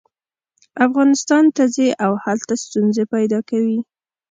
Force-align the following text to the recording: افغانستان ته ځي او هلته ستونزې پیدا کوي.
افغانستان 0.87 1.43
ته 1.55 1.63
ځي 1.75 1.87
او 2.05 2.11
هلته 2.25 2.53
ستونزې 2.63 3.03
پیدا 3.13 3.39
کوي. 3.49 3.79